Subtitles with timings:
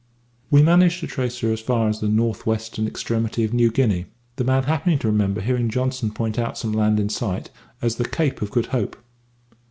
[0.49, 4.07] We managed to trace her as far as the north western extremity of New Guinea,
[4.37, 7.51] the man happening to remember hearing Johnson point out some land in sight
[7.83, 8.95] as the Cape of Good Hope.